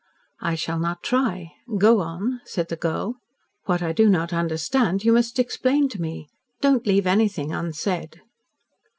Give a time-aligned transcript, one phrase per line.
[0.39, 1.51] "I shall not try.
[1.77, 3.17] Go on," said the girl.
[3.65, 6.27] "What I do not understand, you must explain to me.
[6.59, 8.19] Don't leave anything unsaid."